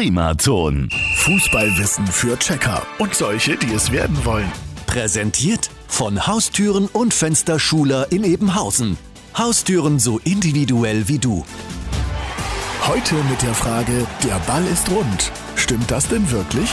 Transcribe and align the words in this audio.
Primaton. 0.00 0.88
Fußballwissen 1.16 2.06
für 2.06 2.38
Checker 2.38 2.86
und 2.96 3.14
solche, 3.14 3.58
die 3.58 3.74
es 3.74 3.92
werden 3.92 4.24
wollen. 4.24 4.50
Präsentiert 4.86 5.68
von 5.88 6.26
Haustüren 6.26 6.86
und 6.86 7.12
Fensterschuler 7.12 8.10
in 8.10 8.24
Ebenhausen. 8.24 8.96
Haustüren 9.36 9.98
so 9.98 10.18
individuell 10.24 11.06
wie 11.08 11.18
du. 11.18 11.44
Heute 12.86 13.14
mit 13.28 13.42
der 13.42 13.52
Frage, 13.52 14.06
der 14.24 14.38
Ball 14.46 14.66
ist 14.72 14.90
rund. 14.90 15.32
Stimmt 15.54 15.90
das 15.90 16.08
denn 16.08 16.30
wirklich? 16.30 16.70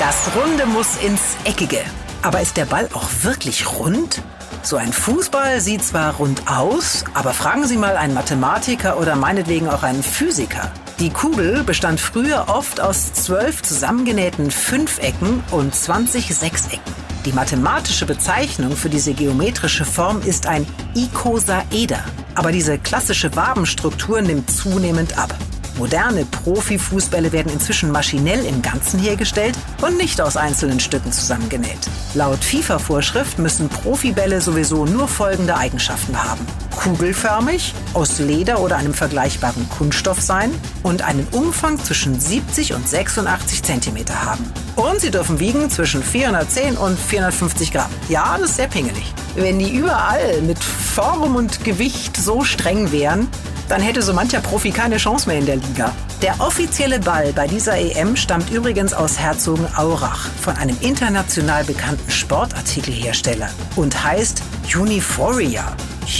Das 0.00 0.28
Runde 0.34 0.66
muss 0.66 0.96
ins 0.96 1.36
Eckige. 1.44 1.78
Aber 2.22 2.40
ist 2.40 2.56
der 2.56 2.64
Ball 2.64 2.88
auch 2.92 3.08
wirklich 3.22 3.70
rund? 3.78 4.20
So 4.62 4.76
ein 4.76 4.92
Fußball 4.92 5.60
sieht 5.60 5.82
zwar 5.82 6.16
rund 6.16 6.42
aus, 6.50 7.04
aber 7.14 7.32
fragen 7.32 7.66
Sie 7.66 7.76
mal 7.76 7.96
einen 7.96 8.14
Mathematiker 8.14 8.98
oder 8.98 9.16
meinetwegen 9.16 9.68
auch 9.68 9.82
einen 9.82 10.02
Physiker. 10.02 10.70
Die 10.98 11.10
Kugel 11.10 11.62
bestand 11.62 12.00
früher 12.00 12.46
oft 12.48 12.80
aus 12.80 13.12
zwölf 13.12 13.62
zusammengenähten 13.62 14.50
Fünfecken 14.50 15.42
und 15.52 15.74
20 15.74 16.34
Sechsecken. 16.34 16.80
Die 17.24 17.32
mathematische 17.32 18.06
Bezeichnung 18.06 18.76
für 18.76 18.88
diese 18.88 19.12
geometrische 19.12 19.84
Form 19.84 20.22
ist 20.22 20.46
ein 20.46 20.66
Ikosaeder. 20.94 22.04
Aber 22.34 22.52
diese 22.52 22.78
klassische 22.78 23.34
Wabenstruktur 23.36 24.20
nimmt 24.22 24.50
zunehmend 24.50 25.18
ab. 25.18 25.34
Moderne 25.78 26.24
Profifußbälle 26.24 27.30
werden 27.30 27.52
inzwischen 27.52 27.92
maschinell 27.92 28.44
im 28.44 28.62
Ganzen 28.62 28.98
hergestellt 28.98 29.56
und 29.80 29.96
nicht 29.96 30.20
aus 30.20 30.36
einzelnen 30.36 30.80
Stücken 30.80 31.12
zusammengenäht. 31.12 31.78
Laut 32.14 32.42
FIFA-Vorschrift 32.42 33.38
müssen 33.38 33.68
Profibälle 33.68 34.40
sowieso 34.40 34.84
nur 34.84 35.06
folgende 35.06 35.56
Eigenschaften 35.56 36.22
haben. 36.22 36.44
Kugelförmig, 36.76 37.74
aus 37.94 38.18
Leder 38.18 38.60
oder 38.60 38.76
einem 38.76 38.94
vergleichbaren 38.94 39.68
Kunststoff 39.68 40.20
sein 40.20 40.52
und 40.82 41.02
einen 41.02 41.26
Umfang 41.32 41.78
zwischen 41.78 42.18
70 42.18 42.74
und 42.74 42.88
86 42.88 43.62
cm 43.62 43.98
haben. 44.24 44.52
Und 44.76 45.00
sie 45.00 45.10
dürfen 45.10 45.38
wiegen 45.38 45.70
zwischen 45.70 46.02
410 46.02 46.76
und 46.76 46.98
450 46.98 47.72
Gramm. 47.72 47.90
Ja, 48.08 48.36
das 48.38 48.50
ist 48.50 48.56
sehr 48.56 48.68
pingelig. 48.68 49.12
Wenn 49.34 49.58
die 49.58 49.70
überall 49.70 50.40
mit 50.42 50.58
Form 50.58 51.36
und 51.36 51.64
Gewicht 51.64 52.16
so 52.16 52.42
streng 52.42 52.90
wären, 52.90 53.28
dann 53.68 53.80
hätte 53.82 54.02
so 54.02 54.12
mancher 54.12 54.40
Profi 54.40 54.70
keine 54.70 54.96
Chance 54.96 55.28
mehr 55.28 55.38
in 55.38 55.46
der 55.46 55.56
Liga. 55.56 55.94
Der 56.22 56.40
offizielle 56.40 56.98
Ball 56.98 57.32
bei 57.32 57.46
dieser 57.46 57.76
EM 57.76 58.16
stammt 58.16 58.50
übrigens 58.50 58.92
aus 58.92 59.18
Herzogenaurach 59.18 60.28
von 60.40 60.56
einem 60.56 60.76
international 60.80 61.64
bekannten 61.64 62.10
Sportartikelhersteller 62.10 63.50
und 63.76 64.02
heißt 64.02 64.42
Uniforia. 64.74 65.76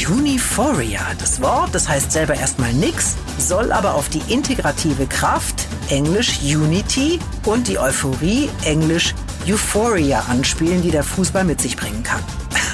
Uniforia, 0.06 1.00
das 1.18 1.40
Wort, 1.40 1.74
das 1.74 1.88
heißt 1.88 2.12
selber 2.12 2.34
erstmal 2.34 2.72
nix, 2.74 3.16
soll 3.38 3.72
aber 3.72 3.94
auf 3.94 4.08
die 4.10 4.22
integrative 4.32 5.06
Kraft, 5.06 5.66
englisch 5.88 6.40
Unity, 6.42 7.18
und 7.46 7.68
die 7.68 7.78
Euphorie, 7.78 8.50
englisch 8.64 9.14
Euphoria 9.46 10.24
anspielen, 10.28 10.82
die 10.82 10.90
der 10.90 11.02
Fußball 11.02 11.44
mit 11.44 11.60
sich 11.60 11.76
bringen 11.76 12.02
kann. 12.02 12.22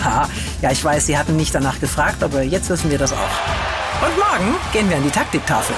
ja, 0.62 0.70
ich 0.72 0.84
weiß, 0.84 1.06
Sie 1.06 1.16
hatten 1.16 1.36
nicht 1.36 1.54
danach 1.54 1.78
gefragt, 1.78 2.22
aber 2.22 2.42
jetzt 2.42 2.68
wissen 2.68 2.90
wir 2.90 2.98
das 2.98 3.12
auch. 3.12 3.63
Und 4.00 4.16
morgen 4.18 4.56
gehen 4.72 4.88
wir 4.88 4.96
an 4.96 5.02
die 5.02 5.10
Taktiktafel. 5.10 5.74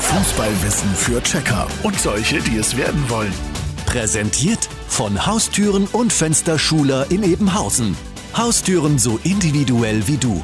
Fußballwissen 0.00 0.94
für 0.94 1.22
Checker 1.22 1.66
und 1.82 1.98
solche, 2.00 2.40
die 2.40 2.58
es 2.58 2.76
werden 2.76 3.08
wollen. 3.08 3.32
Präsentiert 3.86 4.68
von 4.88 5.26
Haustüren 5.26 5.86
und 5.92 6.12
Fensterschuler 6.12 7.06
in 7.10 7.22
Ebenhausen. 7.22 7.96
Haustüren 8.36 8.98
so 8.98 9.18
individuell 9.24 10.06
wie 10.06 10.16
du. 10.16 10.42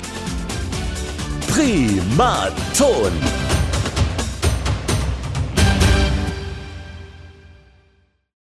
Primaton. 1.48 3.12